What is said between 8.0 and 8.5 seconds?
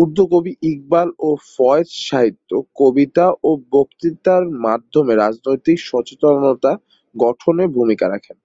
রাখেন।